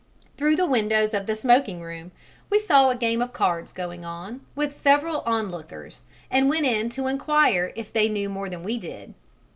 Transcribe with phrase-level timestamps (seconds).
[0.35, 2.11] Through the windows of the smoking room
[2.49, 7.05] we saw a game of cards going on, with several onlookers, and went in to
[7.05, 9.13] enquire if they knew more than we did.